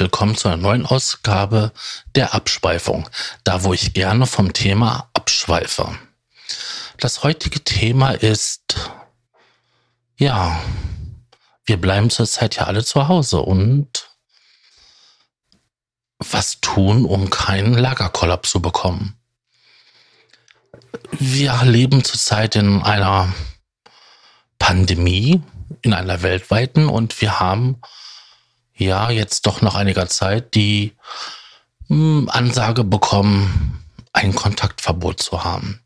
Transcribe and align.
Willkommen 0.00 0.34
zu 0.34 0.48
einer 0.48 0.56
neuen 0.56 0.86
Ausgabe 0.86 1.72
der 2.14 2.32
Abschweifung, 2.32 3.06
da 3.44 3.64
wo 3.64 3.74
ich 3.74 3.92
gerne 3.92 4.24
vom 4.24 4.54
Thema 4.54 5.10
abschweife. 5.12 5.94
Das 6.96 7.22
heutige 7.22 7.62
Thema 7.62 8.12
ist, 8.12 8.76
ja, 10.16 10.58
wir 11.66 11.78
bleiben 11.78 12.08
zurzeit 12.08 12.56
ja 12.56 12.64
alle 12.64 12.82
zu 12.82 13.08
Hause 13.08 13.40
und 13.40 14.08
was 16.18 16.62
tun, 16.62 17.04
um 17.04 17.28
keinen 17.28 17.74
Lagerkollaps 17.74 18.52
zu 18.52 18.62
bekommen. 18.62 19.18
Wir 21.10 21.62
leben 21.64 22.04
zurzeit 22.04 22.56
in 22.56 22.80
einer 22.82 23.34
Pandemie, 24.58 25.42
in 25.82 25.92
einer 25.92 26.22
weltweiten 26.22 26.88
und 26.88 27.20
wir 27.20 27.38
haben 27.38 27.82
ja 28.84 29.10
jetzt 29.10 29.46
doch 29.46 29.62
nach 29.62 29.74
einiger 29.74 30.08
Zeit 30.08 30.54
die 30.54 30.94
mh, 31.88 31.96
hm, 31.96 32.30
Ansage 32.30 32.84
bekommen, 32.84 33.84
ein 34.12 34.34
Kontaktverbot 34.34 35.22
zu 35.22 35.44
haben. 35.44 35.80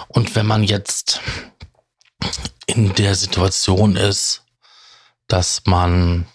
Und 0.09 0.35
wenn 0.35 0.47
man 0.47 0.63
jetzt 0.63 1.21
in 2.67 2.95
der 2.95 3.15
Situation 3.15 3.97
ist, 3.97 4.45
dass 5.29 5.63
man 5.67 6.27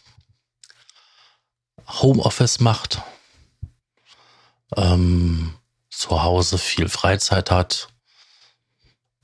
Homeoffice 1.87 2.59
macht, 2.59 3.01
ähm, 4.75 5.53
zu 5.89 6.23
Hause 6.23 6.57
viel 6.57 6.89
Freizeit 6.89 7.51
hat, 7.51 7.89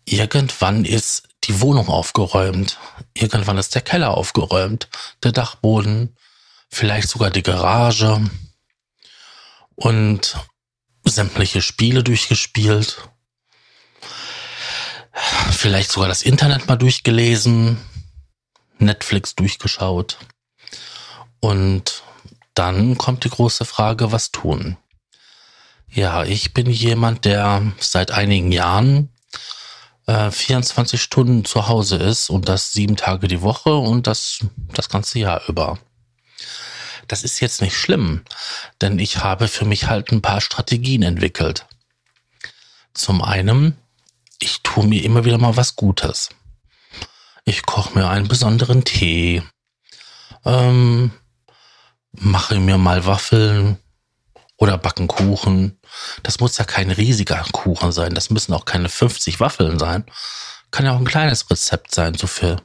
irgendwann 0.05 0.85
ist 0.85 1.27
die 1.45 1.61
Wohnung 1.61 1.87
aufgeräumt, 1.87 2.77
irgendwann 3.13 3.57
ist 3.57 3.75
der 3.75 3.81
Keller 3.81 4.15
aufgeräumt, 4.15 4.89
der 5.23 5.31
Dachboden, 5.31 6.15
vielleicht 6.69 7.09
sogar 7.09 7.29
die 7.29 7.43
Garage 7.43 8.29
und 9.75 10.37
sämtliche 11.17 11.63
Spiele 11.63 12.03
durchgespielt, 12.03 13.09
vielleicht 15.51 15.91
sogar 15.91 16.07
das 16.07 16.21
Internet 16.21 16.67
mal 16.67 16.75
durchgelesen, 16.75 17.79
Netflix 18.77 19.33
durchgeschaut. 19.33 20.19
Und 21.39 22.03
dann 22.53 22.99
kommt 22.99 23.23
die 23.23 23.31
große 23.31 23.65
Frage, 23.65 24.11
was 24.11 24.29
tun? 24.29 24.77
Ja, 25.89 26.23
ich 26.23 26.53
bin 26.53 26.69
jemand, 26.69 27.25
der 27.25 27.63
seit 27.79 28.11
einigen 28.11 28.51
Jahren 28.51 29.09
äh, 30.05 30.29
24 30.29 31.01
Stunden 31.01 31.45
zu 31.45 31.67
Hause 31.67 31.95
ist 31.95 32.29
und 32.29 32.47
das 32.47 32.73
sieben 32.73 32.95
Tage 32.95 33.27
die 33.27 33.41
Woche 33.41 33.75
und 33.75 34.05
das 34.05 34.45
das 34.71 34.87
ganze 34.87 35.17
Jahr 35.17 35.41
über. 35.47 35.79
Das 37.07 37.23
ist 37.23 37.39
jetzt 37.39 37.61
nicht 37.61 37.75
schlimm, 37.75 38.23
denn 38.81 38.99
ich 38.99 39.17
habe 39.19 39.47
für 39.47 39.65
mich 39.65 39.87
halt 39.87 40.11
ein 40.11 40.21
paar 40.21 40.41
Strategien 40.41 41.03
entwickelt. 41.03 41.65
Zum 42.93 43.21
einen, 43.21 43.77
ich 44.39 44.61
tue 44.61 44.85
mir 44.85 45.03
immer 45.03 45.23
wieder 45.23 45.37
mal 45.37 45.55
was 45.55 45.75
Gutes. 45.75 46.29
Ich 47.45 47.65
koche 47.65 47.97
mir 47.97 48.09
einen 48.09 48.27
besonderen 48.27 48.83
Tee, 48.83 49.41
ähm, 50.43 51.11
mache 52.11 52.59
mir 52.59 52.77
mal 52.77 53.05
Waffeln 53.05 53.77
oder 54.57 54.77
backen 54.77 55.07
Kuchen. 55.07 55.79
Das 56.23 56.39
muss 56.39 56.57
ja 56.57 56.65
kein 56.65 56.91
riesiger 56.91 57.43
Kuchen 57.51 57.91
sein. 57.91 58.13
Das 58.15 58.29
müssen 58.29 58.53
auch 58.53 58.65
keine 58.65 58.89
50 58.89 59.39
Waffeln 59.39 59.79
sein. 59.79 60.05
Kann 60.71 60.85
ja 60.85 60.93
auch 60.93 60.99
ein 60.99 61.05
kleines 61.05 61.49
Rezept 61.49 61.93
sein, 61.93 62.15
so 62.15 62.27
für 62.27 62.57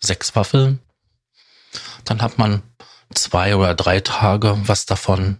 sechs 0.00 0.36
Waffeln. 0.36 0.80
Dann 2.04 2.22
hat 2.22 2.38
man 2.38 2.62
zwei 3.22 3.56
oder 3.56 3.74
drei 3.74 4.00
Tage 4.00 4.56
was 4.62 4.86
davon. 4.86 5.38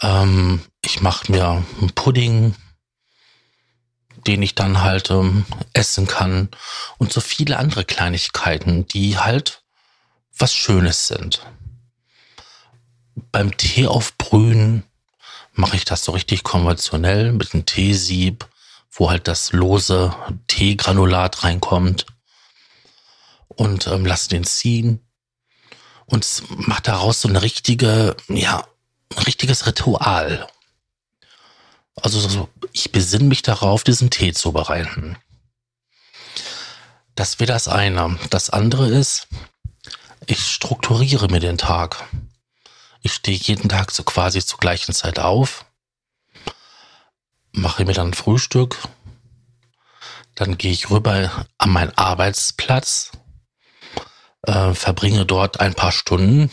Ähm, 0.00 0.62
ich 0.84 1.00
mache 1.00 1.30
mir 1.30 1.64
einen 1.80 1.92
Pudding, 1.94 2.54
den 4.26 4.42
ich 4.42 4.54
dann 4.54 4.82
halt 4.82 5.10
ähm, 5.10 5.44
essen 5.72 6.06
kann 6.06 6.48
und 6.98 7.12
so 7.12 7.20
viele 7.20 7.58
andere 7.58 7.84
Kleinigkeiten, 7.84 8.86
die 8.86 9.18
halt 9.18 9.62
was 10.36 10.54
Schönes 10.54 11.08
sind. 11.08 11.46
Beim 13.30 13.56
Tee 13.56 13.86
aufbrühen 13.86 14.84
mache 15.52 15.76
ich 15.76 15.84
das 15.84 16.04
so 16.04 16.12
richtig 16.12 16.42
konventionell 16.44 17.32
mit 17.32 17.52
einem 17.52 17.66
Teesieb, 17.66 18.48
wo 18.90 19.10
halt 19.10 19.28
das 19.28 19.52
lose 19.52 20.14
Teegranulat 20.46 21.44
reinkommt 21.44 22.06
und 23.48 23.86
ähm, 23.86 24.06
lasse 24.06 24.28
den 24.28 24.44
ziehen 24.44 25.00
und 26.12 26.42
macht 26.68 26.88
daraus 26.88 27.22
so 27.22 27.28
eine 27.28 27.40
richtige, 27.40 28.14
ja, 28.28 28.68
ein 29.16 29.22
richtiges 29.22 29.66
Ritual. 29.66 30.46
Also 31.96 32.20
so, 32.20 32.48
ich 32.72 32.92
besinne 32.92 33.24
mich 33.24 33.40
darauf, 33.40 33.82
diesen 33.82 34.10
Tee 34.10 34.34
zu 34.34 34.52
bereiten. 34.52 35.16
Das 37.14 37.40
wäre 37.40 37.50
das 37.50 37.66
eine. 37.66 38.18
Das 38.28 38.50
andere 38.50 38.88
ist, 38.88 39.26
ich 40.26 40.38
strukturiere 40.38 41.28
mir 41.28 41.40
den 41.40 41.56
Tag. 41.56 42.04
Ich 43.00 43.14
stehe 43.14 43.38
jeden 43.38 43.70
Tag 43.70 43.90
so 43.90 44.02
quasi 44.02 44.44
zur 44.44 44.58
gleichen 44.58 44.92
Zeit 44.92 45.18
auf, 45.18 45.64
mache 47.52 47.86
mir 47.86 47.94
dann 47.94 48.12
Frühstück, 48.12 48.76
dann 50.34 50.58
gehe 50.58 50.72
ich 50.72 50.90
rüber 50.90 51.46
an 51.56 51.70
meinen 51.70 51.96
Arbeitsplatz, 51.96 53.12
äh, 54.42 54.74
verbringe 54.74 55.24
dort 55.24 55.60
ein 55.60 55.74
paar 55.74 55.92
Stunden, 55.92 56.50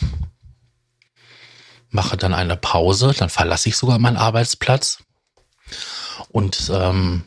mache 1.88 2.16
dann 2.16 2.34
eine 2.34 2.56
Pause, 2.56 3.14
dann 3.16 3.30
verlasse 3.30 3.68
ich 3.68 3.76
sogar 3.76 3.98
meinen 3.98 4.16
Arbeitsplatz 4.16 4.98
und 6.28 6.70
ähm, 6.72 7.24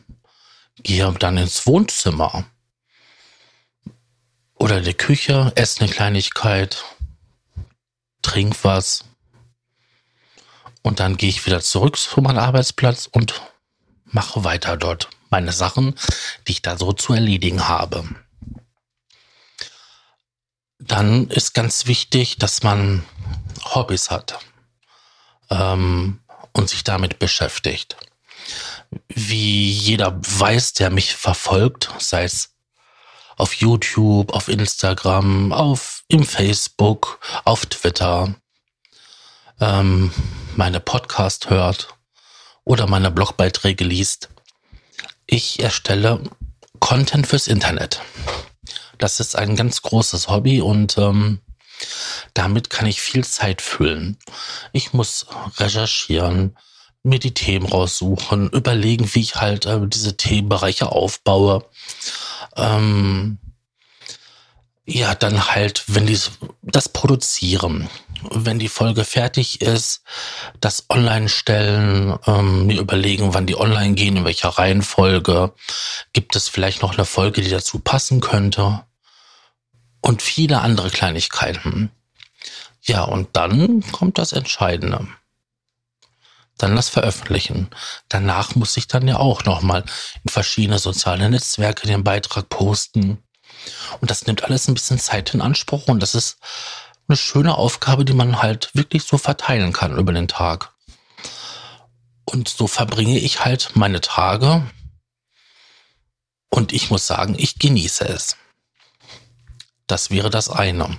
gehe 0.82 1.10
dann 1.18 1.36
ins 1.36 1.66
Wohnzimmer 1.66 2.44
oder 4.54 4.78
in 4.78 4.84
die 4.84 4.94
Küche, 4.94 5.52
esse 5.54 5.80
eine 5.82 5.90
Kleinigkeit, 5.90 6.82
trink 8.22 8.56
was 8.64 9.04
und 10.82 11.00
dann 11.00 11.16
gehe 11.16 11.28
ich 11.28 11.44
wieder 11.44 11.60
zurück 11.60 11.98
zu 11.98 12.20
meinem 12.22 12.38
Arbeitsplatz 12.38 13.06
und 13.10 13.42
mache 14.06 14.44
weiter 14.44 14.76
dort 14.76 15.10
meine 15.28 15.52
Sachen, 15.52 15.94
die 16.46 16.52
ich 16.52 16.62
da 16.62 16.78
so 16.78 16.92
zu 16.92 17.12
erledigen 17.12 17.68
habe 17.68 18.04
dann 20.86 21.28
ist 21.28 21.54
ganz 21.54 21.86
wichtig, 21.86 22.38
dass 22.38 22.62
man 22.62 23.04
Hobbys 23.64 24.10
hat 24.10 24.38
ähm, 25.50 26.20
und 26.52 26.68
sich 26.68 26.84
damit 26.84 27.18
beschäftigt. 27.18 27.96
Wie 29.08 29.70
jeder 29.70 30.14
weiß, 30.16 30.74
der 30.74 30.90
mich 30.90 31.16
verfolgt, 31.16 31.90
sei 31.98 32.24
es 32.24 32.54
auf 33.36 33.54
YouTube, 33.54 34.32
auf 34.32 34.48
Instagram, 34.48 35.52
auf 35.52 36.04
im 36.08 36.24
Facebook, 36.24 37.18
auf 37.44 37.66
Twitter, 37.66 38.34
ähm, 39.60 40.12
meine 40.56 40.80
Podcast 40.80 41.50
hört 41.50 41.94
oder 42.64 42.86
meine 42.86 43.10
Blogbeiträge 43.10 43.84
liest. 43.84 44.28
Ich 45.26 45.60
erstelle 45.60 46.20
Content 46.78 47.26
fürs 47.26 47.48
Internet. 47.48 48.00
Das 48.98 49.20
ist 49.20 49.36
ein 49.36 49.56
ganz 49.56 49.82
großes 49.82 50.28
Hobby 50.28 50.60
und 50.60 50.98
ähm, 50.98 51.40
damit 52.34 52.70
kann 52.70 52.86
ich 52.86 53.00
viel 53.00 53.24
Zeit 53.24 53.60
füllen. 53.60 54.18
Ich 54.72 54.92
muss 54.92 55.26
recherchieren, 55.58 56.56
mir 57.02 57.18
die 57.18 57.34
Themen 57.34 57.66
raussuchen, 57.66 58.48
überlegen, 58.50 59.08
wie 59.14 59.20
ich 59.20 59.36
halt 59.36 59.66
äh, 59.66 59.86
diese 59.86 60.16
Themenbereiche 60.16 60.90
aufbaue. 60.90 61.64
Ähm, 62.56 63.38
ja, 64.86 65.14
dann 65.14 65.48
halt, 65.48 65.84
wenn 65.88 66.06
die 66.06 66.18
das 66.62 66.88
produzieren, 66.88 67.88
wenn 68.30 68.58
die 68.58 68.68
Folge 68.68 69.04
fertig 69.04 69.60
ist, 69.60 70.02
das 70.60 70.86
online 70.88 71.28
stellen, 71.28 72.18
ähm, 72.26 72.66
mir 72.66 72.80
überlegen, 72.80 73.34
wann 73.34 73.46
die 73.46 73.56
online 73.56 73.94
gehen, 73.94 74.16
in 74.18 74.24
welcher 74.24 74.50
Reihenfolge, 74.50 75.52
gibt 76.12 76.36
es 76.36 76.48
vielleicht 76.48 76.82
noch 76.82 76.94
eine 76.94 77.04
Folge, 77.04 77.42
die 77.42 77.50
dazu 77.50 77.78
passen 77.80 78.20
könnte 78.20 78.84
und 80.00 80.22
viele 80.22 80.60
andere 80.60 80.90
Kleinigkeiten. 80.90 81.90
Ja, 82.82 83.02
und 83.04 83.28
dann 83.34 83.82
kommt 83.92 84.18
das 84.18 84.32
Entscheidende. 84.32 85.08
dann 86.58 86.76
das 86.76 86.88
veröffentlichen. 86.88 87.68
Danach 88.08 88.54
muss 88.54 88.76
ich 88.76 88.86
dann 88.86 89.08
ja 89.08 89.16
auch 89.18 89.44
nochmal 89.44 89.84
in 90.22 90.30
verschiedene 90.30 90.78
soziale 90.78 91.28
Netzwerke 91.28 91.86
den 91.86 92.04
Beitrag 92.04 92.48
posten. 92.48 93.18
Und 94.00 94.10
das 94.10 94.26
nimmt 94.26 94.44
alles 94.44 94.68
ein 94.68 94.74
bisschen 94.74 94.98
Zeit 94.98 95.34
in 95.34 95.40
Anspruch 95.40 95.88
und 95.88 96.00
das 96.00 96.14
ist 96.14 96.38
eine 97.08 97.16
schöne 97.16 97.56
Aufgabe, 97.56 98.04
die 98.04 98.14
man 98.14 98.42
halt 98.42 98.70
wirklich 98.74 99.04
so 99.04 99.18
verteilen 99.18 99.72
kann 99.72 99.96
über 99.96 100.12
den 100.12 100.28
Tag. 100.28 100.72
Und 102.24 102.48
so 102.48 102.66
verbringe 102.66 103.18
ich 103.18 103.44
halt 103.44 103.72
meine 103.74 104.00
Tage. 104.00 104.66
Und 106.48 106.72
ich 106.72 106.90
muss 106.90 107.06
sagen, 107.06 107.34
ich 107.38 107.58
genieße 107.58 108.08
es. 108.08 108.36
Das 109.86 110.10
wäre 110.10 110.30
das 110.30 110.48
eine. 110.48 110.96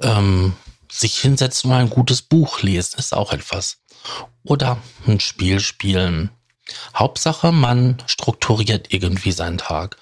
Ähm, 0.00 0.54
sich 0.90 1.18
hinsetzen 1.18 1.70
und 1.70 1.76
ein 1.76 1.90
gutes 1.90 2.22
Buch 2.22 2.62
lesen 2.62 2.98
ist 2.98 3.14
auch 3.14 3.32
etwas. 3.32 3.78
Oder 4.44 4.78
ein 5.06 5.20
Spiel 5.20 5.58
spielen. 5.58 6.30
Hauptsache, 6.94 7.50
man 7.50 8.02
strukturiert 8.06 8.92
irgendwie 8.92 9.32
seinen 9.32 9.58
Tag. 9.58 9.96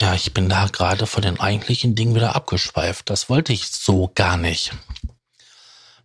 Ja, 0.00 0.14
ich 0.14 0.34
bin 0.34 0.48
da 0.48 0.66
gerade 0.66 1.06
von 1.06 1.22
den 1.22 1.38
eigentlichen 1.38 1.94
Dingen 1.94 2.14
wieder 2.14 2.34
abgeschweift. 2.34 3.10
Das 3.10 3.28
wollte 3.28 3.52
ich 3.52 3.68
so 3.68 4.10
gar 4.14 4.36
nicht. 4.36 4.72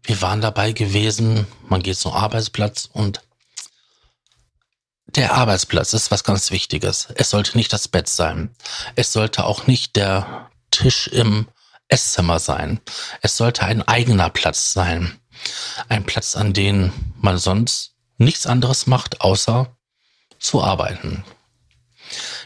Wir 0.04 0.22
waren 0.22 0.42
dabei 0.42 0.72
gewesen, 0.72 1.48
man 1.68 1.84
geht 1.84 1.98
zum 1.98 2.14
Arbeitsplatz 2.14 2.90
und 2.92 3.22
der 5.16 5.34
Arbeitsplatz 5.34 5.94
ist 5.94 6.12
was 6.12 6.24
ganz 6.24 6.52
Wichtiges. 6.52 7.08
Es 7.16 7.32
sollte 7.32 7.58
nicht 7.58 7.74
das 7.74 7.88
Bett 7.88 8.08
sein. 8.08 8.56
Es 8.96 9.12
sollte 9.12 9.44
auch 9.44 9.66
nicht 9.66 9.96
der 9.96 10.50
Tisch 10.70 11.08
im 11.08 11.48
Esszimmer 11.88 12.40
sein. 12.40 12.80
Es 13.22 13.36
sollte 13.36 13.64
ein 13.64 13.88
eigener 13.88 14.30
Platz 14.30 14.72
sein. 14.72 15.20
Ein 15.88 16.06
Platz, 16.06 16.36
an 16.36 16.54
dem 16.54 16.94
man 17.16 17.38
sonst 17.40 17.96
nichts 18.18 18.46
anderes 18.46 18.86
macht, 18.86 19.22
außer 19.22 19.76
zu 20.38 20.64
arbeiten. 20.64 21.24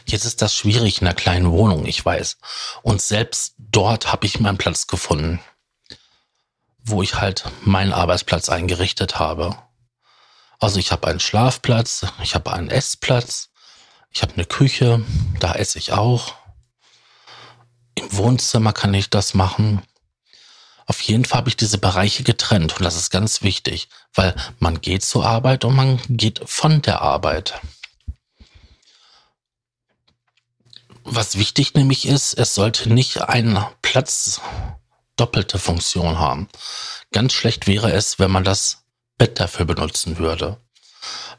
Jetzt 0.06 0.24
ist 0.24 0.42
das 0.42 0.54
schwierig 0.54 1.00
in 1.00 1.06
einer 1.06 1.14
kleinen 1.14 1.50
Wohnung, 1.50 1.86
ich 1.86 2.04
weiß. 2.04 2.36
Und 2.82 3.00
selbst 3.00 3.54
dort 3.58 4.12
habe 4.12 4.26
ich 4.26 4.38
meinen 4.38 4.58
Platz 4.58 4.86
gefunden, 4.86 5.40
wo 6.78 7.02
ich 7.02 7.14
halt 7.14 7.44
meinen 7.62 7.92
Arbeitsplatz 7.92 8.48
eingerichtet 8.48 9.18
habe. 9.18 9.56
Also 10.58 10.78
ich 10.78 10.92
habe 10.92 11.08
einen 11.08 11.20
Schlafplatz, 11.20 12.06
ich 12.22 12.34
habe 12.34 12.52
einen 12.52 12.70
Essplatz, 12.70 13.50
ich 14.10 14.22
habe 14.22 14.34
eine 14.34 14.44
Küche, 14.44 15.04
da 15.40 15.54
esse 15.54 15.78
ich 15.78 15.92
auch. 15.92 16.34
Im 17.94 18.16
Wohnzimmer 18.16 18.72
kann 18.72 18.94
ich 18.94 19.10
das 19.10 19.34
machen. 19.34 19.82
Auf 20.86 21.00
jeden 21.00 21.24
Fall 21.24 21.38
habe 21.38 21.48
ich 21.48 21.56
diese 21.56 21.78
Bereiche 21.78 22.22
getrennt 22.24 22.76
und 22.76 22.84
das 22.84 22.96
ist 22.96 23.10
ganz 23.10 23.42
wichtig, 23.42 23.88
weil 24.12 24.34
man 24.58 24.80
geht 24.80 25.02
zur 25.02 25.24
Arbeit 25.24 25.64
und 25.64 25.74
man 25.74 25.98
geht 26.08 26.42
von 26.44 26.82
der 26.82 27.00
Arbeit. 27.00 27.60
Was 31.16 31.38
wichtig 31.38 31.74
nämlich 31.74 32.08
ist, 32.08 32.34
es 32.34 32.56
sollte 32.56 32.92
nicht 32.92 33.22
ein 33.22 33.64
Platz 33.82 34.40
doppelte 35.14 35.60
Funktion 35.60 36.18
haben. 36.18 36.48
Ganz 37.12 37.32
schlecht 37.32 37.68
wäre 37.68 37.92
es, 37.92 38.18
wenn 38.18 38.32
man 38.32 38.42
das 38.42 38.82
Bett 39.16 39.38
dafür 39.38 39.64
benutzen 39.64 40.18
würde. 40.18 40.56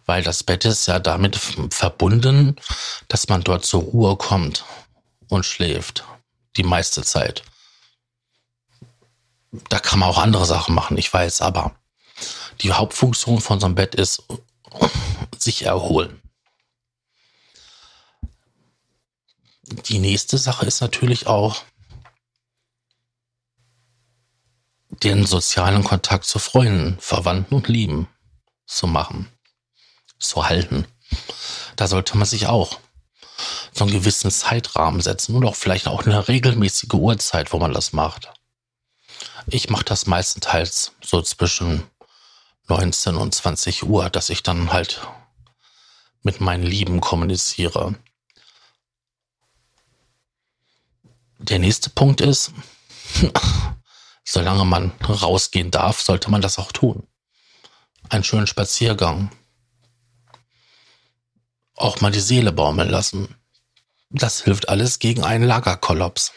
Weil 0.05 0.23
das 0.23 0.43
Bett 0.43 0.63
ist 0.63 0.85
ja 0.85 0.99
damit 0.99 1.37
verbunden, 1.71 2.55
dass 3.09 3.27
man 3.27 3.43
dort 3.43 3.65
zur 3.65 3.81
Ruhe 3.81 4.15
kommt 4.15 4.63
und 5.27 5.45
schläft 5.45 6.05
die 6.55 6.63
meiste 6.63 7.03
Zeit. 7.03 7.43
Da 9.67 9.79
kann 9.79 9.99
man 9.99 10.07
auch 10.07 10.19
andere 10.19 10.45
Sachen 10.45 10.73
machen, 10.73 10.97
ich 10.97 11.13
weiß, 11.13 11.41
aber 11.41 11.75
die 12.61 12.71
Hauptfunktion 12.71 13.41
von 13.41 13.59
so 13.59 13.65
einem 13.65 13.75
Bett 13.75 13.93
ist 13.93 14.23
sich 15.37 15.65
erholen. 15.65 16.21
Die 19.67 19.99
nächste 19.99 20.37
Sache 20.37 20.65
ist 20.65 20.81
natürlich 20.81 21.27
auch 21.27 21.63
den 24.89 25.25
sozialen 25.25 25.83
Kontakt 25.83 26.25
zu 26.25 26.39
Freunden, 26.39 26.97
Verwandten 26.99 27.55
und 27.55 27.67
Lieben 27.67 28.07
zu 28.67 28.87
machen, 28.87 29.27
zu 30.19 30.47
halten. 30.47 30.85
Da 31.75 31.87
sollte 31.87 32.17
man 32.17 32.27
sich 32.27 32.47
auch 32.47 32.79
so 33.73 33.83
einen 33.83 33.93
gewissen 33.93 34.31
Zeitrahmen 34.31 35.01
setzen 35.01 35.35
und 35.35 35.45
auch 35.45 35.55
vielleicht 35.55 35.87
auch 35.87 36.05
eine 36.05 36.27
regelmäßige 36.27 36.93
Uhrzeit, 36.93 37.51
wo 37.51 37.57
man 37.59 37.73
das 37.73 37.91
macht. 37.91 38.31
Ich 39.47 39.69
mache 39.69 39.83
das 39.83 40.05
meistenteils 40.05 40.93
so 41.03 41.21
zwischen 41.21 41.83
19 42.67 43.15
und 43.15 43.35
20 43.35 43.83
Uhr, 43.83 44.09
dass 44.09 44.29
ich 44.29 44.43
dann 44.43 44.71
halt 44.71 45.01
mit 46.23 46.39
meinen 46.39 46.63
Lieben 46.63 47.01
kommuniziere. 47.01 47.95
Der 51.39 51.59
nächste 51.59 51.89
Punkt 51.89 52.21
ist, 52.21 52.51
solange 54.23 54.65
man 54.65 54.91
rausgehen 55.01 55.71
darf, 55.71 56.01
sollte 56.01 56.31
man 56.31 56.41
das 56.41 56.57
auch 56.57 56.71
tun. 56.71 57.07
Einen 58.09 58.23
schönen 58.23 58.47
Spaziergang. 58.47 59.31
Auch 61.75 61.99
mal 62.01 62.11
die 62.11 62.19
Seele 62.19 62.51
baumeln 62.51 62.89
lassen. 62.89 63.35
Das 64.09 64.43
hilft 64.43 64.69
alles 64.69 64.99
gegen 64.99 65.23
einen 65.23 65.43
Lagerkollaps. 65.43 66.31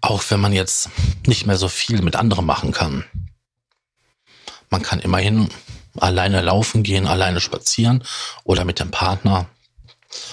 Auch 0.00 0.22
wenn 0.30 0.40
man 0.40 0.52
jetzt 0.52 0.88
nicht 1.26 1.46
mehr 1.46 1.58
so 1.58 1.68
viel 1.68 2.00
mit 2.00 2.16
anderen 2.16 2.46
machen 2.46 2.72
kann. 2.72 3.04
Man 4.70 4.82
kann 4.82 5.00
immerhin 5.00 5.50
alleine 5.98 6.40
laufen 6.40 6.82
gehen, 6.82 7.06
alleine 7.06 7.40
spazieren 7.40 8.04
oder 8.44 8.64
mit 8.64 8.78
dem 8.80 8.90
Partner. 8.90 9.48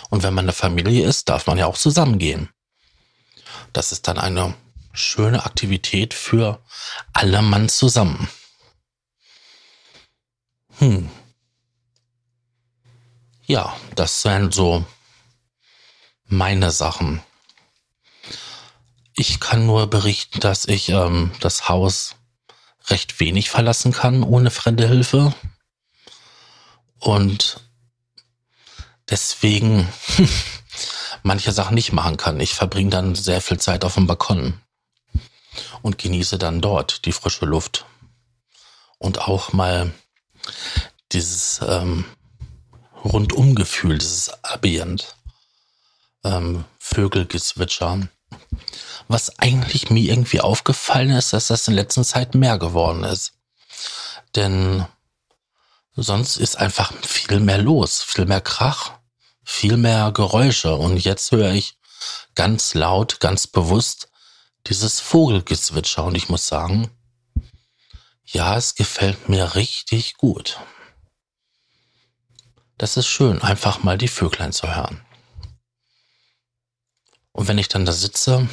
Und 0.09 0.23
wenn 0.23 0.33
man 0.33 0.45
eine 0.45 0.53
Familie 0.53 1.05
ist, 1.05 1.29
darf 1.29 1.47
man 1.47 1.57
ja 1.57 1.65
auch 1.65 1.77
zusammengehen. 1.77 2.49
Das 3.73 3.91
ist 3.91 4.07
dann 4.07 4.19
eine 4.19 4.53
schöne 4.93 5.45
Aktivität 5.45 6.13
für 6.13 6.63
alle 7.11 7.41
Mann 7.41 7.67
zusammen. 7.69 8.29
Hm. 10.77 11.09
Ja, 13.45 13.75
das 13.95 14.21
sind 14.21 14.53
so 14.53 14.85
meine 16.25 16.71
Sachen. 16.71 17.21
Ich 19.15 19.39
kann 19.39 19.65
nur 19.65 19.87
berichten, 19.87 20.39
dass 20.39 20.65
ich 20.65 20.89
ähm, 20.89 21.31
das 21.39 21.67
Haus 21.69 22.15
recht 22.87 23.19
wenig 23.19 23.49
verlassen 23.49 23.91
kann 23.91 24.23
ohne 24.23 24.49
fremde 24.49 24.87
Hilfe. 24.87 25.33
Und 26.99 27.61
deswegen 29.09 29.87
manche 31.23 31.51
Sachen 31.51 31.75
nicht 31.75 31.93
machen 31.93 32.17
kann. 32.17 32.39
Ich 32.39 32.53
verbringe 32.53 32.89
dann 32.89 33.15
sehr 33.15 33.41
viel 33.41 33.59
Zeit 33.59 33.83
auf 33.83 33.95
dem 33.95 34.07
Balkon 34.07 34.59
und 35.81 35.97
genieße 35.97 36.37
dann 36.37 36.61
dort 36.61 37.05
die 37.05 37.11
frische 37.11 37.45
Luft. 37.45 37.85
Und 38.99 39.19
auch 39.19 39.51
mal 39.51 39.91
dieses 41.11 41.59
ähm, 41.67 42.05
Rundumgefühl, 43.03 43.97
dieses 43.97 44.31
Ambient 44.43 45.15
ähm, 46.23 46.65
Vögelgezwitscher. 46.79 48.07
Was 49.07 49.37
eigentlich 49.39 49.89
mir 49.89 50.11
irgendwie 50.11 50.41
aufgefallen 50.41 51.11
ist, 51.11 51.33
dass 51.33 51.47
das 51.47 51.67
in 51.67 51.73
letzter 51.73 52.03
Zeit 52.03 52.35
mehr 52.35 52.57
geworden 52.57 53.03
ist. 53.03 53.33
Denn 54.35 54.85
sonst 55.95 56.37
ist 56.37 56.57
einfach 56.57 56.93
viel 57.03 57.39
mehr 57.39 57.57
los, 57.57 58.01
viel 58.01 58.25
mehr 58.25 58.41
Krach, 58.41 58.91
viel 59.43 59.77
mehr 59.77 60.11
Geräusche. 60.11 60.75
Und 60.75 60.97
jetzt 60.97 61.31
höre 61.31 61.51
ich 61.51 61.77
ganz 62.35 62.73
laut, 62.73 63.19
ganz 63.19 63.47
bewusst 63.47 64.09
dieses 64.67 64.99
Vogelgezwitscher. 64.99 66.05
Und 66.05 66.15
ich 66.15 66.29
muss 66.29 66.47
sagen, 66.47 66.89
ja, 68.25 68.57
es 68.57 68.75
gefällt 68.75 69.29
mir 69.29 69.55
richtig 69.55 70.17
gut. 70.17 70.59
Das 72.77 72.97
ist 72.97 73.07
schön, 73.07 73.41
einfach 73.41 73.83
mal 73.83 73.97
die 73.97 74.07
Vöglein 74.07 74.51
zu 74.51 74.73
hören. 74.75 75.05
Und 77.31 77.47
wenn 77.47 77.57
ich 77.57 77.67
dann 77.67 77.85
da 77.85 77.91
sitze 77.91 78.47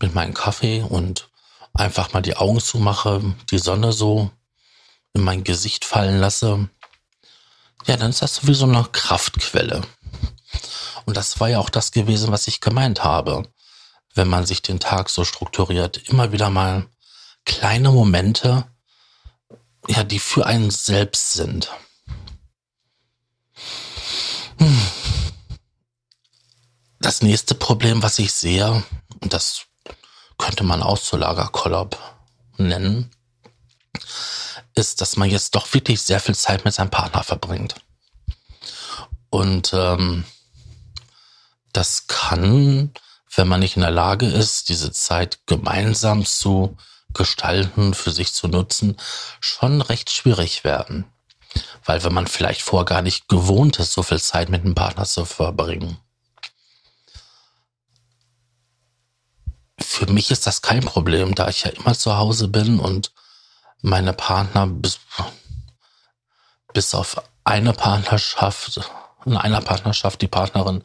mit 0.00 0.14
meinem 0.14 0.34
Kaffee 0.34 0.82
und 0.82 1.28
einfach 1.72 2.12
mal 2.12 2.22
die 2.22 2.36
Augen 2.36 2.60
zumache, 2.60 3.34
die 3.50 3.58
Sonne 3.58 3.92
so 3.92 4.30
in 5.12 5.22
mein 5.22 5.44
Gesicht 5.44 5.84
fallen 5.84 6.18
lasse, 6.18 6.68
ja, 7.86 7.96
dann 7.96 8.10
ist 8.10 8.22
das 8.22 8.36
sowieso 8.36 8.64
eine 8.64 8.84
Kraftquelle. 8.90 9.82
Und 11.04 11.16
das 11.16 11.40
war 11.40 11.48
ja 11.48 11.58
auch 11.58 11.70
das 11.70 11.92
gewesen, 11.92 12.32
was 12.32 12.46
ich 12.46 12.60
gemeint 12.60 13.04
habe. 13.04 13.48
Wenn 14.14 14.28
man 14.28 14.46
sich 14.46 14.62
den 14.62 14.80
Tag 14.80 15.10
so 15.10 15.24
strukturiert, 15.24 16.08
immer 16.08 16.32
wieder 16.32 16.48
mal 16.48 16.86
kleine 17.44 17.90
Momente, 17.90 18.66
ja, 19.88 20.02
die 20.04 20.18
für 20.18 20.46
einen 20.46 20.70
selbst 20.70 21.32
sind. 21.32 21.70
Das 27.00 27.20
nächste 27.20 27.54
Problem, 27.54 28.02
was 28.02 28.18
ich 28.18 28.32
sehe, 28.32 28.82
und 29.20 29.32
das 29.32 29.66
könnte 30.38 30.64
man 30.64 30.82
Auszulagerkollab 30.82 31.98
nennen, 32.56 33.10
ist, 34.74 35.00
dass 35.00 35.16
man 35.16 35.30
jetzt 35.30 35.54
doch 35.54 35.72
wirklich 35.72 36.02
sehr 36.02 36.20
viel 36.20 36.34
Zeit 36.34 36.64
mit 36.64 36.74
seinem 36.74 36.90
Partner 36.90 37.22
verbringt. 37.22 37.74
Und 39.30 39.72
ähm, 39.74 40.24
das 41.72 42.06
kann, 42.06 42.92
wenn 43.34 43.48
man 43.48 43.60
nicht 43.60 43.76
in 43.76 43.82
der 43.82 43.90
Lage 43.90 44.26
ist, 44.26 44.68
diese 44.68 44.92
Zeit 44.92 45.40
gemeinsam 45.46 46.24
zu 46.24 46.76
gestalten, 47.12 47.94
für 47.94 48.10
sich 48.10 48.32
zu 48.32 48.48
nutzen, 48.48 48.96
schon 49.40 49.80
recht 49.80 50.10
schwierig 50.10 50.64
werden. 50.64 51.04
Weil 51.84 52.02
wenn 52.02 52.12
man 52.12 52.26
vielleicht 52.26 52.62
vorher 52.62 52.84
gar 52.84 53.02
nicht 53.02 53.28
gewohnt 53.28 53.78
ist, 53.78 53.92
so 53.92 54.02
viel 54.02 54.20
Zeit 54.20 54.48
mit 54.48 54.62
einem 54.62 54.74
Partner 54.74 55.04
zu 55.04 55.24
verbringen. 55.24 55.98
Für 59.78 60.06
mich 60.06 60.30
ist 60.30 60.46
das 60.46 60.62
kein 60.62 60.80
Problem, 60.80 61.34
da 61.34 61.48
ich 61.48 61.64
ja 61.64 61.70
immer 61.70 61.94
zu 61.94 62.16
Hause 62.16 62.48
bin 62.48 62.80
und 62.80 63.12
meine 63.84 64.14
Partner 64.14 64.66
bis, 64.66 64.98
bis 66.72 66.94
auf 66.94 67.22
eine 67.44 67.74
Partnerschaft, 67.74 68.80
in 69.26 69.36
einer 69.36 69.60
Partnerschaft 69.60 70.22
die 70.22 70.26
Partnerin 70.26 70.82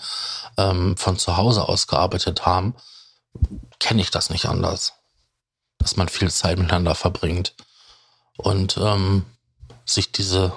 ähm, 0.57 0.97
von 0.97 1.17
zu 1.17 1.37
Hause 1.37 1.69
aus 1.69 1.87
gearbeitet 1.87 2.45
haben, 2.45 2.75
kenne 3.79 4.01
ich 4.01 4.11
das 4.11 4.29
nicht 4.29 4.47
anders. 4.47 4.95
Dass 5.77 5.95
man 5.95 6.09
viel 6.09 6.29
Zeit 6.29 6.57
miteinander 6.57 6.93
verbringt. 6.93 7.55
Und 8.35 8.75
ähm, 8.77 9.25
sich 9.85 10.11
diese, 10.11 10.51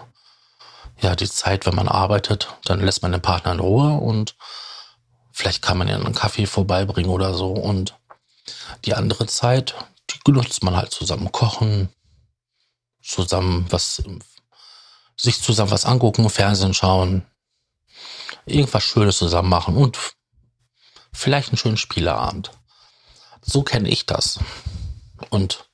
ja, 1.00 1.14
die 1.14 1.30
Zeit, 1.30 1.64
wenn 1.64 1.76
man 1.76 1.87
arbeitet, 1.87 2.49
dann 2.64 2.80
lässt 2.80 3.02
man 3.02 3.12
den 3.12 3.22
Partner 3.22 3.52
in 3.52 3.61
Ruhe 3.61 4.00
und 4.00 4.34
vielleicht 5.30 5.62
kann 5.62 5.78
man 5.78 5.87
ja 5.87 5.94
einen 5.94 6.14
Kaffee 6.14 6.46
vorbeibringen 6.46 7.11
oder 7.12 7.34
so. 7.34 7.52
Und 7.52 7.94
die 8.84 8.94
andere 8.94 9.26
Zeit, 9.26 9.76
die 10.11 10.32
nutzt 10.32 10.64
man 10.64 10.76
halt 10.76 10.90
zusammen 10.90 11.30
kochen, 11.30 11.88
zusammen 13.02 13.66
was, 13.71 14.02
sich 15.16 15.40
zusammen 15.42 15.71
was 15.71 15.85
angucken, 15.85 16.28
Fernsehen 16.30 16.75
schauen, 16.75 17.26
irgendwas 18.47 18.85
Schönes 18.85 19.18
zusammen 19.18 19.49
machen 19.49 19.76
und 19.76 19.99
vielleicht 21.12 21.50
einen 21.50 21.59
schönen 21.59 21.76
Spieleabend. 21.76 22.50
So 23.40 23.62
kenne 23.62 23.88
ich 23.88 24.06
das. 24.06 24.38
Und 25.30 25.68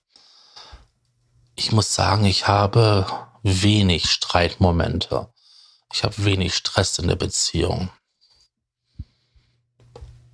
ich 1.54 1.72
muss 1.72 1.94
sagen, 1.94 2.24
ich 2.24 2.46
habe 2.48 3.06
wenig 3.42 4.10
Streitmomente. 4.10 5.32
Ich 5.92 6.04
habe 6.04 6.24
wenig 6.24 6.54
Stress 6.54 6.98
in 6.98 7.08
der 7.08 7.16
Beziehung. 7.16 7.90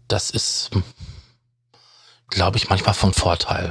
Das 0.09 0.31
ist, 0.31 0.71
glaube 2.29 2.57
ich, 2.59 2.69
manchmal 2.69 2.95
von 2.95 3.15
Vorteil. 3.15 3.71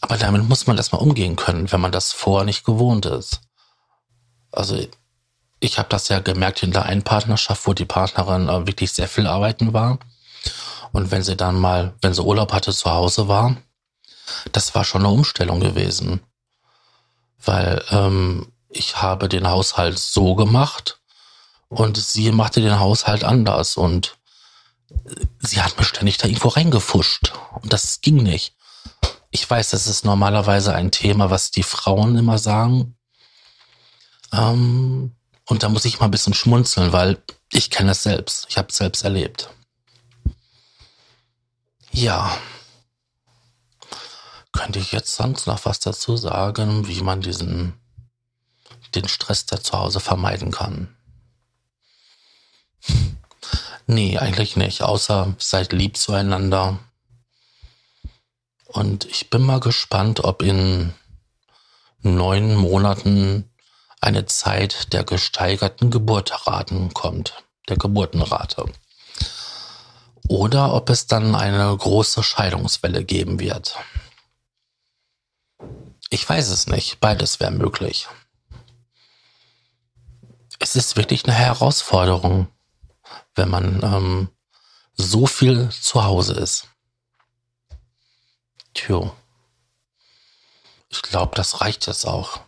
Aber 0.00 0.16
damit 0.16 0.48
muss 0.48 0.66
man 0.66 0.76
erstmal 0.76 1.02
umgehen 1.02 1.36
können, 1.36 1.70
wenn 1.70 1.80
man 1.80 1.92
das 1.92 2.12
vorher 2.12 2.44
nicht 2.44 2.64
gewohnt 2.64 3.06
ist. 3.06 3.40
Also 4.50 4.78
ich 5.60 5.78
habe 5.78 5.88
das 5.88 6.08
ja 6.08 6.18
gemerkt 6.20 6.62
in 6.62 6.72
der 6.72 6.84
einen 6.84 7.02
Partnerschaft, 7.02 7.66
wo 7.66 7.72
die 7.72 7.84
Partnerin 7.84 8.48
äh, 8.48 8.66
wirklich 8.66 8.92
sehr 8.92 9.08
viel 9.08 9.26
arbeiten 9.26 9.72
war. 9.72 9.98
Und 10.92 11.10
wenn 11.10 11.22
sie 11.22 11.36
dann 11.36 11.58
mal, 11.58 11.94
wenn 12.02 12.12
sie 12.12 12.22
Urlaub 12.22 12.52
hatte, 12.52 12.72
zu 12.72 12.90
Hause 12.90 13.28
war, 13.28 13.56
das 14.52 14.74
war 14.74 14.84
schon 14.84 15.02
eine 15.02 15.12
Umstellung 15.12 15.60
gewesen. 15.60 16.20
Weil 17.44 17.82
ähm, 17.90 18.52
ich 18.68 19.00
habe 19.00 19.28
den 19.28 19.48
Haushalt 19.48 19.98
so 19.98 20.34
gemacht 20.34 21.00
und 21.68 21.96
sie 21.96 22.32
machte 22.32 22.60
den 22.60 22.78
Haushalt 22.78 23.24
anders 23.24 23.76
und 23.76 24.16
sie 25.38 25.62
hat 25.62 25.78
mir 25.78 25.84
ständig 25.84 26.18
da 26.18 26.26
irgendwo 26.26 26.48
reingefuscht. 26.48 27.32
Und 27.60 27.72
das 27.72 28.00
ging 28.00 28.16
nicht. 28.16 28.54
Ich 29.34 29.48
weiß, 29.48 29.70
das 29.70 29.86
ist 29.86 30.04
normalerweise 30.04 30.74
ein 30.74 30.90
Thema, 30.90 31.30
was 31.30 31.50
die 31.50 31.62
Frauen 31.62 32.18
immer 32.18 32.36
sagen. 32.36 32.96
Ähm, 34.30 35.16
und 35.46 35.62
da 35.62 35.70
muss 35.70 35.86
ich 35.86 35.98
mal 35.98 36.06
ein 36.06 36.10
bisschen 36.10 36.34
schmunzeln, 36.34 36.92
weil 36.92 37.20
ich 37.50 37.70
kenne 37.70 37.92
es 37.92 38.02
selbst. 38.02 38.46
Ich 38.50 38.58
habe 38.58 38.68
es 38.68 38.76
selbst 38.76 39.04
erlebt. 39.04 39.48
Ja. 41.92 42.36
Könnte 44.52 44.78
ich 44.78 44.92
jetzt 44.92 45.14
sonst 45.16 45.46
noch 45.46 45.64
was 45.64 45.80
dazu 45.80 46.18
sagen, 46.18 46.86
wie 46.86 47.00
man 47.00 47.22
diesen, 47.22 47.72
den 48.94 49.08
Stress 49.08 49.46
der 49.46 49.62
zu 49.62 49.78
Hause 49.78 50.00
vermeiden 50.00 50.50
kann? 50.50 50.94
Nee, 53.86 54.18
eigentlich 54.18 54.56
nicht, 54.56 54.82
außer 54.82 55.34
seid 55.38 55.72
lieb 55.72 55.96
zueinander. 55.96 56.78
Und 58.72 59.04
ich 59.04 59.28
bin 59.28 59.42
mal 59.42 59.60
gespannt, 59.60 60.24
ob 60.24 60.42
in 60.42 60.94
neun 62.00 62.56
Monaten 62.56 63.50
eine 64.00 64.24
Zeit 64.24 64.92
der 64.94 65.04
gesteigerten 65.04 65.90
Geburtenraten 65.90 66.94
kommt, 66.94 67.44
der 67.68 67.76
Geburtenrate. 67.76 68.64
Oder 70.26 70.72
ob 70.72 70.88
es 70.88 71.06
dann 71.06 71.34
eine 71.34 71.76
große 71.76 72.22
Scheidungswelle 72.22 73.04
geben 73.04 73.38
wird. 73.38 73.76
Ich 76.08 76.26
weiß 76.26 76.48
es 76.48 76.66
nicht, 76.66 76.98
beides 76.98 77.40
wäre 77.40 77.50
möglich. 77.50 78.08
Es 80.58 80.76
ist 80.76 80.96
wirklich 80.96 81.24
eine 81.24 81.34
Herausforderung, 81.34 82.48
wenn 83.34 83.50
man 83.50 83.82
ähm, 83.82 84.28
so 84.94 85.26
viel 85.26 85.68
zu 85.70 86.04
Hause 86.04 86.34
ist. 86.34 86.71
Tja. 88.74 89.12
Ich 90.88 91.02
glaube, 91.02 91.34
das 91.34 91.60
reicht 91.60 91.86
jetzt 91.86 92.06
auch. 92.06 92.40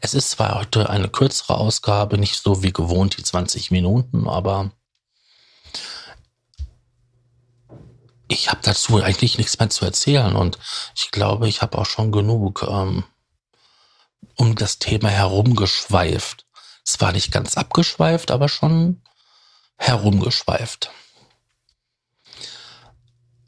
Es 0.00 0.14
ist 0.14 0.30
zwar 0.30 0.56
heute 0.56 0.88
eine 0.90 1.08
kürzere 1.08 1.56
Ausgabe, 1.56 2.18
nicht 2.18 2.40
so 2.42 2.62
wie 2.62 2.72
gewohnt 2.72 3.16
die 3.16 3.22
20 3.22 3.70
Minuten, 3.70 4.28
aber 4.28 4.70
ich 8.28 8.50
habe 8.50 8.60
dazu 8.62 9.02
eigentlich 9.02 9.38
nichts 9.38 9.58
mehr 9.58 9.70
zu 9.70 9.84
erzählen 9.84 10.36
und 10.36 10.58
ich 10.94 11.10
glaube, 11.10 11.48
ich 11.48 11.62
habe 11.62 11.78
auch 11.78 11.86
schon 11.86 12.12
genug 12.12 12.66
ähm, 12.68 13.04
um 14.36 14.54
das 14.54 14.78
Thema 14.78 15.08
herumgeschweift. 15.08 16.46
Zwar 16.84 17.12
nicht 17.12 17.32
ganz 17.32 17.56
abgeschweift, 17.56 18.30
aber 18.30 18.48
schon 18.48 19.02
herumgeschweift. 19.76 20.90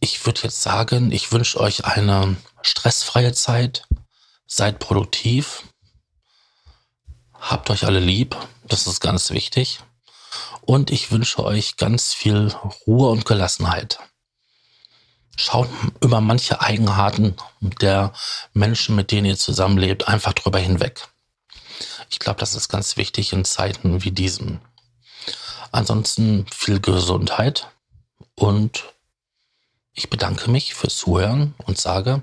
Ich 0.03 0.25
würde 0.25 0.41
jetzt 0.45 0.63
sagen, 0.63 1.13
ich 1.13 1.31
wünsche 1.31 1.61
euch 1.61 1.85
eine 1.85 2.37
stressfreie 2.63 3.35
Zeit. 3.35 3.87
Seid 4.47 4.79
produktiv. 4.79 5.65
Habt 7.35 7.69
euch 7.69 7.85
alle 7.85 8.01
lieb. 8.01 8.35
Das 8.67 8.87
ist 8.87 9.01
ganz 9.01 9.31
wichtig. 9.31 9.81
Und 10.63 10.91
ich 10.91 11.11
wünsche 11.13 11.45
euch 11.45 11.77
ganz 11.77 12.15
viel 12.15 12.55
Ruhe 12.87 13.11
und 13.11 13.27
Gelassenheit. 13.27 13.99
Schaut 15.37 15.69
über 16.03 16.23
manche 16.23 16.63
Eigenarten 16.63 17.37
der 17.61 18.15
Menschen, 18.55 18.97
mit 18.97 19.11
denen 19.11 19.27
ihr 19.27 19.37
zusammenlebt, 19.37 20.09
einfach 20.09 20.33
drüber 20.33 20.59
hinweg. 20.59 21.09
Ich 22.09 22.19
glaube, 22.19 22.41
das 22.41 22.55
ist 22.55 22.69
ganz 22.69 22.97
wichtig 22.97 23.35
in 23.35 23.45
Zeiten 23.45 24.03
wie 24.03 24.13
diesen. 24.13 24.61
Ansonsten 25.73 26.47
viel 26.51 26.81
Gesundheit 26.81 27.69
und 28.35 28.85
ich 29.93 30.11
bedanke 30.11 30.51
mich 30.51 30.75
fürs 30.75 30.97
Zuhören 30.97 31.55
und 31.67 31.79
sage 31.79 32.23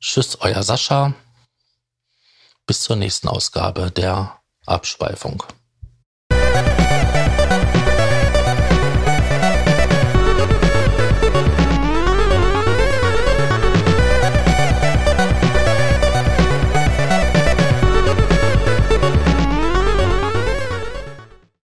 Tschüss, 0.00 0.38
euer 0.40 0.62
Sascha. 0.62 1.14
Bis 2.66 2.82
zur 2.82 2.96
nächsten 2.96 3.28
Ausgabe 3.28 3.90
der 3.90 4.40
Abschweifung. 4.66 5.42